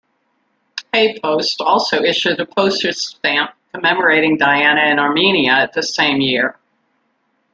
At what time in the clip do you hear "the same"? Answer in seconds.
5.73-6.21